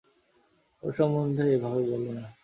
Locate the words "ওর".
0.83-0.91